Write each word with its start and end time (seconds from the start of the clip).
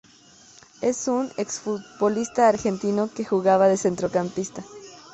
Es 0.81 1.07
un 1.07 1.31
ex 1.37 1.59
futbolista 1.59 2.47
argentino 2.49 3.11
que 3.13 3.23
jugaba 3.23 3.67
de 3.67 3.77
centrocampista. 3.77 4.65